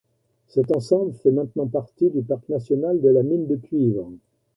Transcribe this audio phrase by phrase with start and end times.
[0.47, 4.09] Cet ensemble fait maintenant partie du Parc national de la mine de cuivre.